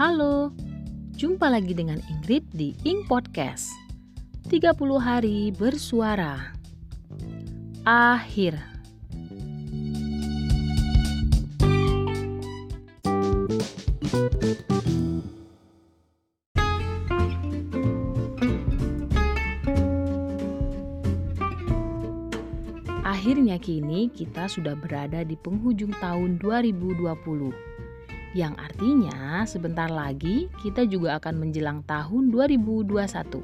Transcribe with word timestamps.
Halo, 0.00 0.48
jumpa 1.12 1.52
lagi 1.52 1.76
dengan 1.76 2.00
Ingrid 2.08 2.48
di 2.56 2.72
Ing 2.88 3.04
Podcast. 3.04 3.68
30 4.48 4.72
hari 4.96 5.52
bersuara. 5.52 6.56
Akhir. 7.84 8.56
Akhirnya 23.04 23.60
kini 23.60 24.08
kita 24.08 24.48
sudah 24.48 24.72
berada 24.80 25.20
di 25.28 25.36
penghujung 25.36 25.92
tahun 26.00 26.40
2020 26.40 27.69
yang 28.30 28.54
artinya 28.62 29.42
sebentar 29.42 29.90
lagi 29.90 30.46
kita 30.62 30.86
juga 30.86 31.18
akan 31.18 31.34
menjelang 31.42 31.82
tahun 31.82 32.30
2021. 32.30 33.42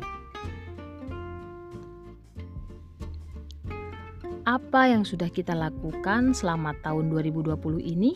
Apa 4.47 4.87
yang 4.87 5.03
sudah 5.03 5.27
kita 5.27 5.59
lakukan 5.59 6.31
selama 6.31 6.71
tahun 6.87 7.11
2020 7.11 7.83
ini? 7.83 8.15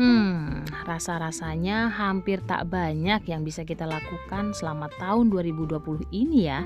Hmm, 0.00 0.64
rasa-rasanya 0.88 1.92
hampir 1.92 2.40
tak 2.48 2.72
banyak 2.72 3.20
yang 3.28 3.44
bisa 3.44 3.68
kita 3.68 3.84
lakukan 3.84 4.56
selama 4.56 4.88
tahun 4.96 5.28
2020 5.28 6.08
ini 6.08 6.48
ya. 6.48 6.64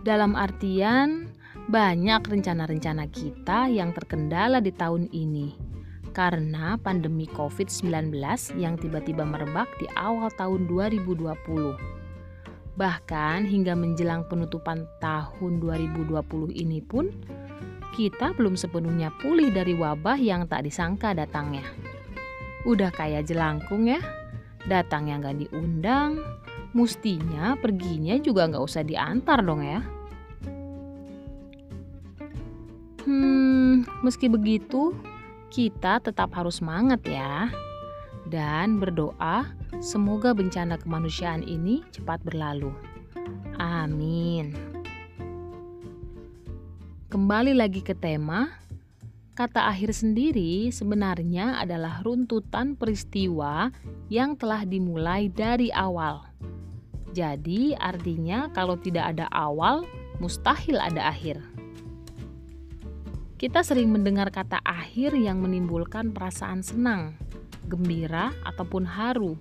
Dalam 0.00 0.32
artian, 0.32 1.28
banyak 1.68 2.22
rencana-rencana 2.24 3.12
kita 3.12 3.68
yang 3.68 3.92
terkendala 3.92 4.64
di 4.64 4.72
tahun 4.72 5.12
ini 5.12 5.65
karena 6.16 6.80
pandemi 6.80 7.28
COVID-19 7.28 8.08
yang 8.56 8.80
tiba-tiba 8.80 9.20
merebak 9.28 9.68
di 9.76 9.84
awal 10.00 10.32
tahun 10.32 10.64
2020. 10.64 11.28
Bahkan 12.80 13.44
hingga 13.44 13.76
menjelang 13.76 14.24
penutupan 14.24 14.88
tahun 14.96 15.60
2020 15.60 16.56
ini 16.56 16.80
pun 16.80 17.12
kita 17.92 18.32
belum 18.32 18.56
sepenuhnya 18.56 19.12
pulih 19.20 19.52
dari 19.52 19.76
wabah 19.76 20.16
yang 20.16 20.48
tak 20.48 20.64
disangka 20.64 21.12
datangnya. 21.12 21.68
Udah 22.64 22.88
kayak 22.96 23.28
jelangkung 23.28 23.84
ya, 23.84 24.00
datangnya 24.64 25.20
nggak 25.20 25.36
diundang, 25.44 26.16
mustinya 26.72 27.60
perginya 27.60 28.16
juga 28.16 28.48
nggak 28.48 28.64
usah 28.64 28.84
diantar 28.88 29.44
dong 29.44 29.60
ya. 29.60 29.80
Hmm, 33.04 33.84
meski 34.00 34.26
begitu, 34.32 34.96
kita 35.56 36.04
tetap 36.04 36.36
harus 36.36 36.60
semangat 36.60 37.00
ya. 37.08 37.48
Dan 38.28 38.76
berdoa 38.76 39.48
semoga 39.80 40.36
bencana 40.36 40.76
kemanusiaan 40.76 41.40
ini 41.40 41.80
cepat 41.96 42.20
berlalu. 42.20 42.68
Amin. 43.56 44.52
Kembali 47.08 47.56
lagi 47.56 47.80
ke 47.80 47.96
tema, 47.96 48.52
kata 49.32 49.72
akhir 49.72 49.96
sendiri 49.96 50.68
sebenarnya 50.68 51.56
adalah 51.56 52.04
runtutan 52.04 52.76
peristiwa 52.76 53.72
yang 54.12 54.36
telah 54.36 54.68
dimulai 54.68 55.32
dari 55.32 55.72
awal. 55.72 56.28
Jadi, 57.16 57.72
artinya 57.80 58.52
kalau 58.52 58.76
tidak 58.76 59.16
ada 59.16 59.24
awal, 59.32 59.88
mustahil 60.20 60.76
ada 60.76 61.08
akhir. 61.08 61.55
Kita 63.36 63.60
sering 63.60 63.92
mendengar 63.92 64.32
kata 64.32 64.64
akhir 64.64 65.12
yang 65.12 65.44
menimbulkan 65.44 66.08
perasaan 66.08 66.64
senang, 66.64 67.20
gembira, 67.68 68.32
ataupun 68.40 68.88
haru. 68.88 69.36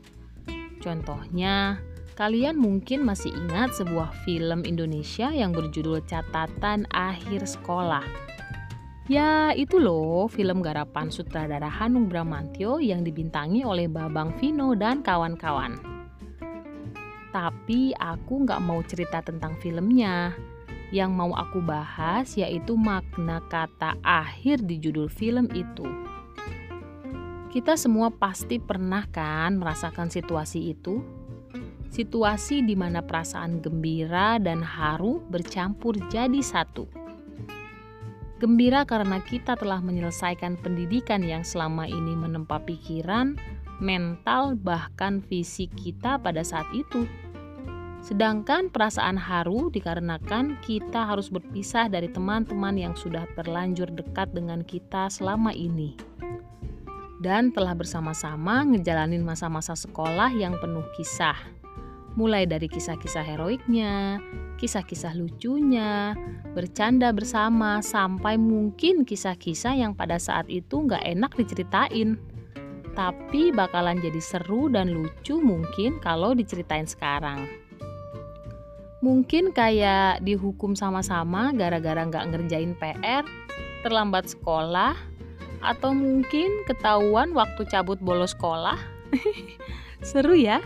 Contohnya, 0.84 1.80
kalian 2.20 2.60
mungkin 2.60 3.08
masih 3.08 3.32
ingat 3.32 3.72
sebuah 3.80 4.12
film 4.28 4.68
Indonesia 4.68 5.32
yang 5.32 5.56
berjudul 5.56 6.04
Catatan 6.04 6.92
Akhir 6.92 7.48
Sekolah. 7.48 8.04
Ya, 9.08 9.56
itu 9.56 9.80
loh 9.80 10.28
film 10.28 10.60
garapan 10.60 11.08
sutradara 11.08 11.72
Hanung 11.72 12.12
Bramantyo 12.12 12.84
yang 12.84 13.00
dibintangi 13.00 13.64
oleh 13.64 13.88
Babang 13.88 14.36
Vino 14.44 14.76
dan 14.76 15.08
kawan-kawan. 15.08 15.80
Tapi 17.32 17.96
aku 17.96 18.44
nggak 18.44 18.60
mau 18.60 18.84
cerita 18.84 19.24
tentang 19.24 19.56
filmnya, 19.64 20.36
yang 20.94 21.14
mau 21.14 21.34
aku 21.34 21.62
bahas 21.64 22.38
yaitu 22.38 22.78
makna 22.78 23.42
kata 23.50 23.98
akhir 24.06 24.62
di 24.66 24.78
judul 24.78 25.10
film 25.10 25.50
itu. 25.54 25.86
Kita 27.50 27.80
semua 27.80 28.12
pasti 28.12 28.60
pernah 28.60 29.08
kan 29.08 29.56
merasakan 29.56 30.12
situasi 30.12 30.76
itu? 30.76 31.00
Situasi 31.88 32.60
di 32.68 32.76
mana 32.76 33.00
perasaan 33.00 33.64
gembira 33.64 34.36
dan 34.44 34.60
haru 34.60 35.24
bercampur 35.32 35.96
jadi 36.12 36.44
satu. 36.44 36.84
Gembira 38.44 38.84
karena 38.84 39.24
kita 39.24 39.56
telah 39.56 39.80
menyelesaikan 39.80 40.60
pendidikan 40.60 41.24
yang 41.24 41.48
selama 41.48 41.88
ini 41.88 42.20
menempa 42.20 42.60
pikiran, 42.68 43.40
mental, 43.80 44.60
bahkan 44.60 45.24
fisik 45.24 45.72
kita 45.80 46.20
pada 46.20 46.44
saat 46.44 46.68
itu 46.76 47.08
Sedangkan 48.06 48.70
perasaan 48.70 49.18
haru 49.18 49.74
dikarenakan 49.74 50.62
kita 50.62 51.10
harus 51.10 51.34
berpisah 51.34 51.90
dari 51.90 52.06
teman-teman 52.06 52.78
yang 52.78 52.94
sudah 52.94 53.26
terlanjur 53.34 53.90
dekat 53.90 54.30
dengan 54.30 54.62
kita 54.62 55.10
selama 55.10 55.50
ini. 55.50 55.98
Dan 57.18 57.50
telah 57.50 57.74
bersama-sama 57.74 58.62
ngejalanin 58.62 59.26
masa-masa 59.26 59.74
sekolah 59.74 60.30
yang 60.38 60.54
penuh 60.62 60.86
kisah. 60.94 61.34
Mulai 62.14 62.46
dari 62.46 62.70
kisah-kisah 62.70 63.26
heroiknya, 63.26 64.22
kisah-kisah 64.62 65.18
lucunya, 65.18 66.14
bercanda 66.54 67.10
bersama, 67.10 67.82
sampai 67.82 68.38
mungkin 68.38 69.02
kisah-kisah 69.02 69.82
yang 69.82 69.98
pada 69.98 70.22
saat 70.22 70.46
itu 70.46 70.86
nggak 70.86 71.02
enak 71.02 71.34
diceritain. 71.34 72.22
Tapi 72.94 73.50
bakalan 73.50 73.98
jadi 73.98 74.22
seru 74.22 74.70
dan 74.70 74.94
lucu 74.94 75.42
mungkin 75.42 75.98
kalau 76.06 76.38
diceritain 76.38 76.86
sekarang. 76.86 77.65
Mungkin 79.06 79.54
kayak 79.54 80.26
dihukum 80.26 80.74
sama-sama 80.74 81.54
gara-gara 81.54 82.02
nggak 82.10 82.26
ngerjain 82.34 82.74
PR, 82.74 83.22
terlambat 83.86 84.34
sekolah, 84.34 84.98
atau 85.62 85.94
mungkin 85.94 86.66
ketahuan 86.66 87.30
waktu 87.38 87.70
cabut 87.70 88.02
bolos 88.02 88.34
sekolah. 88.34 88.82
Seru 90.10 90.34
ya? 90.34 90.58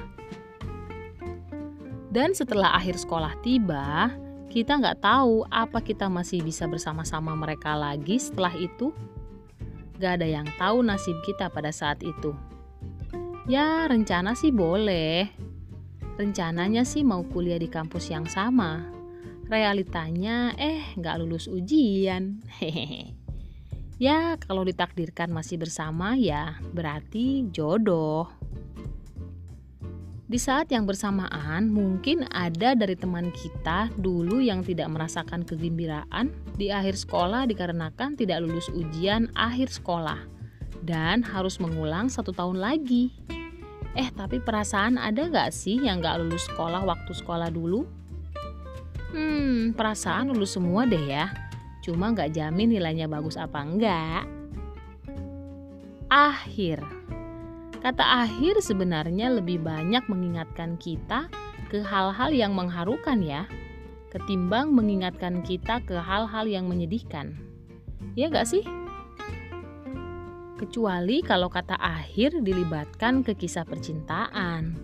Dan 2.07 2.31
setelah 2.31 2.79
akhir 2.79 3.03
sekolah 3.03 3.35
tiba, 3.43 4.15
kita 4.47 4.79
nggak 4.79 5.03
tahu 5.03 5.43
apa 5.51 5.83
kita 5.83 6.07
masih 6.07 6.39
bisa 6.39 6.63
bersama-sama 6.63 7.35
mereka 7.35 7.75
lagi 7.75 8.23
setelah 8.23 8.55
itu. 8.55 8.95
Gak 9.99 10.23
ada 10.23 10.27
yang 10.31 10.47
tahu 10.55 10.79
nasib 10.79 11.19
kita 11.27 11.51
pada 11.51 11.75
saat 11.75 11.99
itu. 12.07 12.31
Ya, 13.51 13.83
rencana 13.83 14.31
sih 14.31 14.47
boleh, 14.47 15.27
Rencananya 16.19 16.83
sih 16.83 16.99
mau 17.07 17.23
kuliah 17.23 17.55
di 17.55 17.71
kampus 17.71 18.11
yang 18.11 18.27
sama. 18.27 18.83
Realitanya 19.47 20.51
eh 20.59 20.83
nggak 20.99 21.15
lulus 21.23 21.47
ujian. 21.47 22.43
Hehehe. 22.59 23.15
ya 24.03 24.35
kalau 24.43 24.67
ditakdirkan 24.67 25.31
masih 25.31 25.55
bersama 25.55 26.19
ya 26.19 26.59
berarti 26.75 27.47
jodoh. 27.55 28.27
Di 30.27 30.35
saat 30.35 30.67
yang 30.75 30.83
bersamaan, 30.83 31.71
mungkin 31.71 32.27
ada 32.35 32.75
dari 32.75 32.99
teman 32.99 33.31
kita 33.31 33.87
dulu 33.95 34.43
yang 34.43 34.59
tidak 34.59 34.91
merasakan 34.91 35.47
kegembiraan 35.47 36.35
di 36.59 36.67
akhir 36.67 36.99
sekolah 36.99 37.47
dikarenakan 37.47 38.19
tidak 38.19 38.43
lulus 38.43 38.67
ujian 38.75 39.31
akhir 39.39 39.71
sekolah 39.71 40.19
dan 40.83 41.23
harus 41.23 41.63
mengulang 41.63 42.11
satu 42.11 42.35
tahun 42.35 42.59
lagi. 42.59 43.38
Eh 43.97 44.09
tapi 44.13 44.37
perasaan 44.37 45.01
ada 45.01 45.25
gak 45.29 45.49
sih 45.49 45.81
yang 45.81 46.01
gak 46.03 46.21
lulus 46.21 46.45
sekolah 46.45 46.85
waktu 46.85 47.11
sekolah 47.13 47.49
dulu? 47.49 47.89
Hmm, 49.09 49.73
perasaan 49.73 50.29
lulus 50.29 50.53
semua 50.53 50.85
deh 50.85 51.01
ya. 51.09 51.33
Cuma 51.81 52.13
gak 52.13 52.37
jamin 52.37 52.69
nilainya 52.69 53.09
bagus 53.09 53.33
apa 53.33 53.65
enggak. 53.65 54.29
Akhir. 56.09 56.81
Kata 57.79 58.27
akhir 58.27 58.59
sebenarnya 58.59 59.31
lebih 59.39 59.63
banyak 59.63 60.03
mengingatkan 60.11 60.75
kita 60.77 61.31
ke 61.71 61.79
hal-hal 61.79 62.33
yang 62.33 62.51
mengharukan 62.51 63.23
ya, 63.23 63.47
ketimbang 64.11 64.73
mengingatkan 64.73 65.45
kita 65.45 65.79
ke 65.85 65.95
hal-hal 65.95 66.43
yang 66.49 66.67
menyedihkan. 66.67 67.37
Ya 68.17 68.27
gak 68.27 68.49
sih? 68.49 68.65
Kecuali 70.59 71.23
kalau 71.23 71.47
kata 71.47 71.79
akhir 71.79 72.43
dilibatkan 72.43 73.23
ke 73.23 73.31
kisah 73.31 73.63
percintaan. 73.63 74.75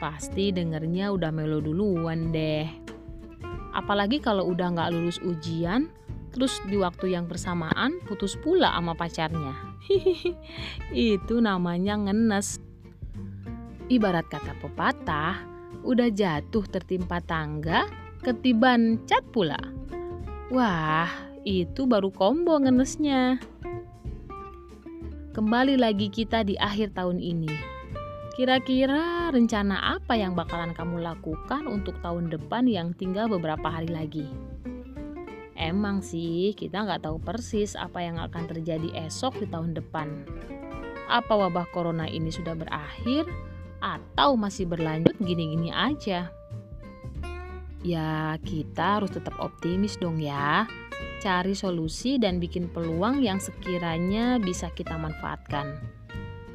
Pasti 0.00 0.48
dengernya 0.48 1.12
udah 1.12 1.28
melo 1.28 1.60
duluan 1.60 2.32
deh. 2.32 2.64
Apalagi 3.76 4.16
kalau 4.24 4.48
udah 4.48 4.72
nggak 4.72 4.96
lulus 4.96 5.20
ujian, 5.20 5.92
terus 6.32 6.56
di 6.64 6.80
waktu 6.80 7.12
yang 7.12 7.28
bersamaan 7.28 8.00
putus 8.08 8.32
pula 8.40 8.72
sama 8.72 8.96
pacarnya. 8.96 9.52
Itu 10.96 11.44
namanya 11.44 12.00
ngenes. 12.00 12.56
Ibarat 13.92 14.24
kata 14.24 14.56
pepatah, 14.56 15.36
udah 15.84 16.08
jatuh 16.08 16.64
tertimpa 16.64 17.20
tangga, 17.20 17.84
ketiban 18.24 19.04
cat 19.04 19.28
pula. 19.36 19.60
Wah, 20.48 21.12
itu 21.44 21.84
baru 21.84 22.08
combo 22.08 22.56
ngenesnya. 22.56 23.38
Kembali 25.30 25.78
lagi 25.78 26.10
kita 26.10 26.42
di 26.42 26.58
akhir 26.58 26.98
tahun 26.98 27.22
ini. 27.22 27.54
Kira-kira 28.34 29.30
rencana 29.30 29.94
apa 29.94 30.18
yang 30.18 30.34
bakalan 30.34 30.74
kamu 30.74 31.06
lakukan 31.06 31.70
untuk 31.70 31.94
tahun 32.02 32.34
depan 32.34 32.66
yang 32.66 32.90
tinggal 32.98 33.30
beberapa 33.30 33.70
hari 33.70 33.86
lagi? 33.94 34.26
Emang 35.54 36.02
sih, 36.02 36.50
kita 36.58 36.82
nggak 36.82 37.06
tahu 37.06 37.22
persis 37.22 37.78
apa 37.78 38.02
yang 38.02 38.18
akan 38.18 38.50
terjadi 38.50 39.06
esok 39.06 39.38
di 39.38 39.46
tahun 39.46 39.78
depan. 39.78 40.26
Apa 41.06 41.46
wabah 41.46 41.70
corona 41.70 42.10
ini 42.10 42.34
sudah 42.34 42.58
berakhir 42.58 43.22
atau 43.78 44.34
masih 44.34 44.66
berlanjut 44.66 45.14
gini-gini 45.22 45.70
aja? 45.70 46.26
Ya, 47.86 48.34
kita 48.42 48.98
harus 48.98 49.14
tetap 49.14 49.38
optimis 49.38 49.94
dong 49.94 50.18
ya. 50.18 50.66
Cari 51.20 51.52
solusi 51.52 52.16
dan 52.16 52.40
bikin 52.40 52.72
peluang 52.72 53.20
yang 53.20 53.36
sekiranya 53.36 54.40
bisa 54.40 54.72
kita 54.72 54.96
manfaatkan. 54.96 55.76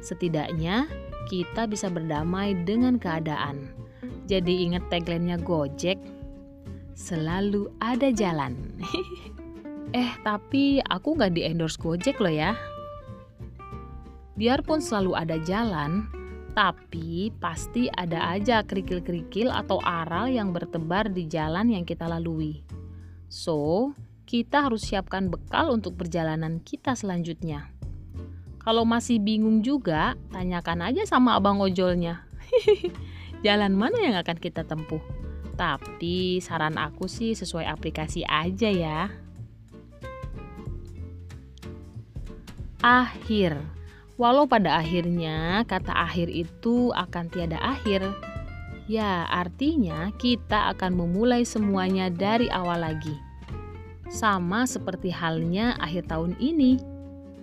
Setidaknya, 0.02 0.90
kita 1.30 1.70
bisa 1.70 1.86
berdamai 1.86 2.54
dengan 2.66 2.98
keadaan. 2.98 3.70
Jadi 4.26 4.66
ingat 4.66 4.90
tagline-nya 4.90 5.38
Gojek, 5.38 6.02
selalu 6.98 7.70
ada 7.78 8.10
jalan. 8.10 8.58
eh, 9.94 10.10
tapi 10.26 10.82
aku 10.82 11.14
nggak 11.14 11.38
di 11.38 11.46
endorse 11.46 11.78
Gojek 11.78 12.18
loh 12.18 12.34
ya. 12.34 12.58
Biarpun 14.34 14.82
selalu 14.82 15.14
ada 15.14 15.38
jalan, 15.46 16.10
tapi 16.58 17.30
pasti 17.38 17.86
ada 17.92 18.34
aja 18.34 18.66
kerikil-kerikil 18.66 19.46
atau 19.52 19.78
aral 19.86 20.26
yang 20.26 20.50
bertebar 20.50 21.06
di 21.06 21.30
jalan 21.30 21.70
yang 21.70 21.86
kita 21.86 22.10
lalui. 22.10 22.66
So, 23.30 23.92
kita 24.26 24.66
harus 24.66 24.82
siapkan 24.82 25.30
bekal 25.30 25.70
untuk 25.70 25.94
perjalanan 25.94 26.58
kita 26.58 26.98
selanjutnya. 26.98 27.70
Kalau 28.58 28.82
masih 28.82 29.22
bingung 29.22 29.62
juga, 29.62 30.18
tanyakan 30.34 30.90
aja 30.90 31.06
sama 31.06 31.38
abang 31.38 31.62
ojolnya. 31.62 32.26
jalan 33.46 33.78
mana 33.78 34.02
yang 34.02 34.18
akan 34.18 34.36
kita 34.42 34.66
tempuh? 34.66 35.00
Tapi 35.54 36.42
saran 36.42 36.74
aku 36.74 37.06
sih 37.06 37.38
sesuai 37.38 37.70
aplikasi 37.70 38.26
aja 38.26 38.68
ya. 38.68 39.08
Akhir 42.82 43.56
Walau 44.16 44.48
pada 44.48 44.80
akhirnya 44.80 45.60
kata 45.68 45.92
akhir 45.92 46.32
itu 46.32 46.88
akan 46.96 47.28
tiada 47.28 47.60
akhir, 47.60 48.00
ya 48.88 49.28
artinya 49.28 50.08
kita 50.16 50.72
akan 50.72 50.96
memulai 50.96 51.44
semuanya 51.44 52.08
dari 52.08 52.48
awal 52.48 52.80
lagi. 52.80 53.25
Sama 54.06 54.64
seperti 54.64 55.10
halnya 55.10 55.74
akhir 55.82 56.06
tahun 56.10 56.38
ini. 56.38 56.78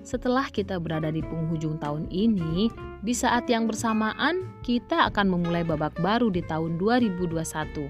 Setelah 0.03 0.51
kita 0.51 0.83
berada 0.83 1.07
di 1.07 1.23
penghujung 1.23 1.79
tahun 1.79 2.11
ini, 2.11 2.67
di 3.03 3.13
saat 3.15 3.47
yang 3.47 3.67
bersamaan 3.67 4.47
kita 4.63 5.07
akan 5.11 5.31
memulai 5.31 5.63
babak 5.63 5.95
baru 5.99 6.27
di 6.27 6.43
tahun 6.43 6.75
2021. 6.75 7.87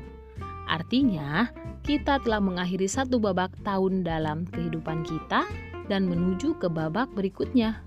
Artinya, 0.69 1.49
kita 1.83 2.21
telah 2.21 2.39
mengakhiri 2.39 2.85
satu 2.87 3.17
babak 3.17 3.51
tahun 3.65 4.05
dalam 4.05 4.45
kehidupan 4.49 5.03
kita 5.03 5.43
dan 5.91 6.07
menuju 6.07 6.55
ke 6.61 6.69
babak 6.69 7.11
berikutnya. 7.11 7.81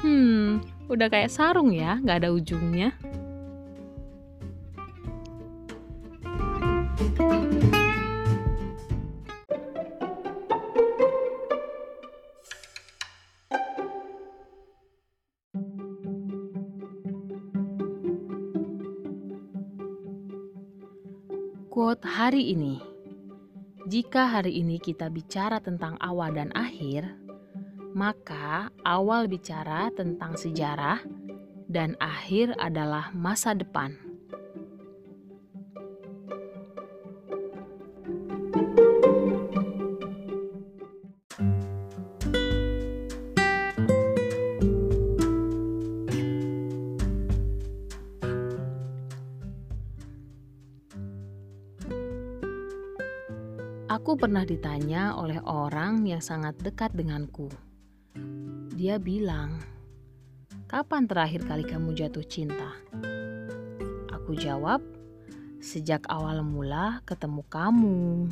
Hmm, 0.00 0.64
udah 0.90 1.08
kayak 1.10 1.30
sarung 1.30 1.70
ya, 1.70 2.00
nggak 2.02 2.24
ada 2.24 2.30
ujungnya. 2.32 2.94
Quote 21.74 22.06
hari 22.06 22.54
ini. 22.54 22.78
Jika 23.90 24.30
hari 24.30 24.62
ini 24.62 24.78
kita 24.78 25.10
bicara 25.10 25.58
tentang 25.58 25.98
awal 25.98 26.30
dan 26.30 26.54
akhir, 26.54 27.18
maka 27.98 28.70
awal 28.86 29.26
bicara 29.26 29.90
tentang 29.90 30.38
sejarah 30.38 31.02
dan 31.66 31.98
akhir 31.98 32.54
adalah 32.62 33.10
masa 33.10 33.58
depan. 33.58 33.90
Aku 53.94 54.18
pernah 54.18 54.42
ditanya 54.42 55.14
oleh 55.14 55.38
orang 55.46 56.02
yang 56.02 56.18
sangat 56.18 56.58
dekat 56.58 56.90
denganku. 56.98 57.46
Dia 58.74 58.98
bilang, 58.98 59.62
"Kapan 60.66 61.06
terakhir 61.06 61.46
kali 61.46 61.62
kamu 61.62 61.94
jatuh 61.94 62.26
cinta?" 62.26 62.74
Aku 64.10 64.34
jawab, 64.34 64.82
"Sejak 65.62 66.10
awal 66.10 66.42
mula 66.42 67.06
ketemu 67.06 67.46
kamu." 67.46 68.26